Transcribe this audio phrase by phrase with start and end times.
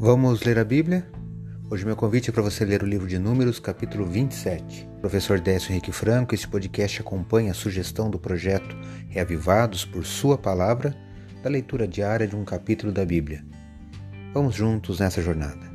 [0.00, 1.04] Vamos ler a Bíblia?
[1.68, 4.88] Hoje meu convite é para você ler o livro de Números, capítulo 27.
[5.00, 8.76] Professor Décio Henrique Franco, este podcast acompanha a sugestão do projeto
[9.08, 10.96] Reavivados por Sua Palavra,
[11.42, 13.44] da leitura diária de um capítulo da Bíblia.
[14.32, 15.68] Vamos juntos nessa jornada.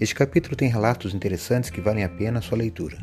[0.00, 2.98] Este capítulo tem relatos interessantes que valem a pena a sua leitura.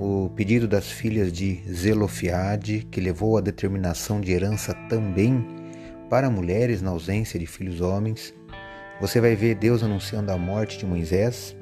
[0.00, 5.46] O pedido das filhas de Zelofiade, que levou à determinação de herança também
[6.10, 8.34] para mulheres na ausência de filhos homens,
[9.06, 11.54] você vai ver Deus anunciando a morte de Moisés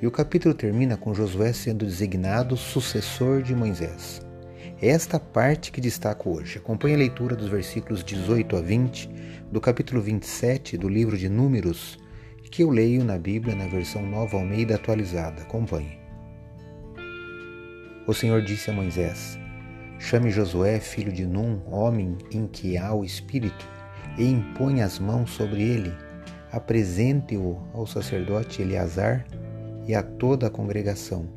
[0.00, 4.24] e o capítulo termina com Josué sendo designado sucessor de Moisés.
[4.80, 6.58] É esta parte que destaco hoje.
[6.58, 9.10] Acompanhe a leitura dos versículos 18 a 20
[9.50, 11.98] do capítulo 27 do livro de Números,
[12.48, 15.42] que eu leio na Bíblia na versão Nova Almeida atualizada.
[15.42, 15.98] Acompanhe.
[18.06, 19.36] O Senhor disse a Moisés:
[19.98, 23.68] Chame Josué, filho de Num, homem em que há o Espírito,
[24.16, 25.92] e impõe as mãos sobre ele
[26.52, 29.26] apresente-o ao sacerdote Eleazar
[29.86, 31.28] e a toda a congregação,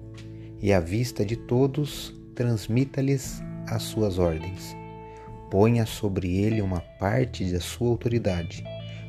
[0.62, 4.76] e à vista de todos transmita-lhes as suas ordens.
[5.50, 8.64] Ponha sobre ele uma parte da sua autoridade,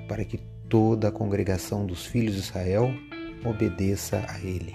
[0.08, 2.92] para que toda a congregação dos filhos de Israel
[3.44, 4.74] obedeça a ele.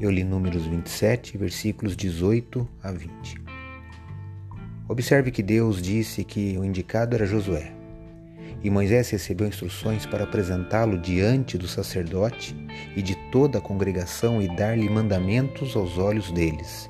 [0.00, 3.42] Eu li Números 27, versículos 18 a 20.
[4.88, 7.72] Observe que Deus disse que o indicado era Josué.
[8.62, 12.54] E Moisés recebeu instruções para apresentá-lo diante do sacerdote
[12.96, 16.88] e de toda a congregação e dar-lhe mandamentos aos olhos deles.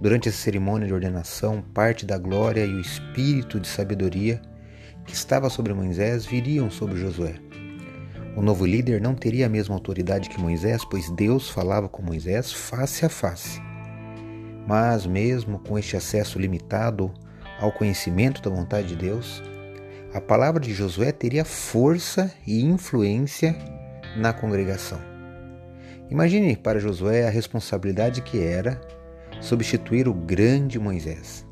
[0.00, 4.42] Durante essa cerimônia de ordenação, parte da glória e o espírito de sabedoria
[5.06, 7.36] que estava sobre Moisés viriam sobre Josué.
[8.36, 12.52] O novo líder não teria a mesma autoridade que Moisés, pois Deus falava com Moisés
[12.52, 13.62] face a face.
[14.66, 17.10] Mas, mesmo com este acesso limitado
[17.58, 19.42] ao conhecimento da vontade de Deus,
[20.16, 23.54] a palavra de Josué teria força e influência
[24.16, 24.98] na congregação.
[26.08, 28.80] Imagine para Josué a responsabilidade que era
[29.42, 31.46] substituir o grande Moisés.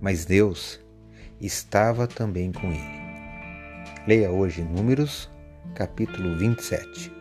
[0.00, 0.80] Mas Deus
[1.38, 2.98] estava também com ele.
[4.06, 5.30] Leia hoje Números,
[5.74, 7.12] capítulo 27.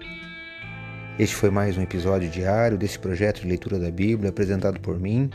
[1.19, 5.29] Este foi mais um episódio diário desse projeto de leitura da Bíblia apresentado por mim,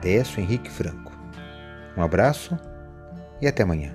[0.00, 1.12] Décio Henrique Franco.
[1.98, 2.58] Um abraço
[3.42, 3.94] e até amanhã.